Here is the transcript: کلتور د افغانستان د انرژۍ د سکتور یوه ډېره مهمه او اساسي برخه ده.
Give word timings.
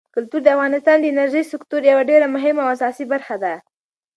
کلتور 0.15 0.41
د 0.43 0.47
افغانستان 0.55 0.97
د 0.99 1.05
انرژۍ 1.11 1.43
د 1.45 1.49
سکتور 1.53 1.81
یوه 1.91 2.03
ډېره 2.09 2.27
مهمه 2.35 2.61
او 2.63 2.69
اساسي 2.75 3.05
برخه 3.13 3.35
ده. 3.43 3.53